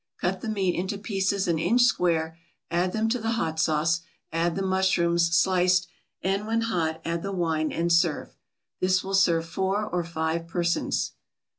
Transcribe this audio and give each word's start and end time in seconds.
Cut 0.19 0.41
the 0.41 0.49
meat 0.49 0.73
into 0.73 0.97
pieces 0.97 1.47
an 1.47 1.59
inch 1.59 1.81
square, 1.83 2.35
add 2.71 2.91
them 2.91 3.07
to 3.09 3.19
the 3.19 3.33
hot 3.33 3.59
sauce, 3.59 4.01
add 4.31 4.55
the 4.55 4.63
mushrooms, 4.63 5.31
sliced, 5.35 5.85
and, 6.23 6.47
when 6.47 6.61
hot, 6.61 6.99
add 7.05 7.21
the 7.21 7.31
wine 7.31 7.71
and 7.71 7.93
serve. 7.93 8.35
This 8.79 9.03
will 9.03 9.13
serve 9.13 9.45
four 9.45 9.85
or 9.85 10.03
five 10.03 10.47
persons. 10.47 11.11